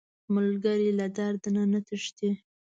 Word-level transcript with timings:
ملګری 0.35 0.89
له 0.99 1.07
درده 1.17 1.49
نه 1.71 1.79
تښتي 1.87 2.29